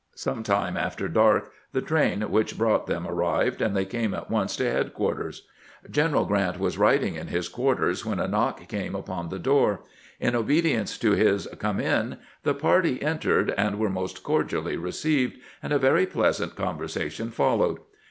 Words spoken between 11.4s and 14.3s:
Come in!" the party entered, and were most